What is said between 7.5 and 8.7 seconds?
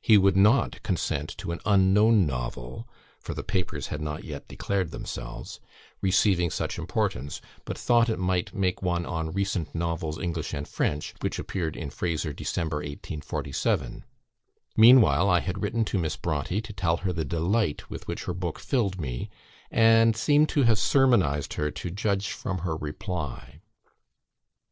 but thought it might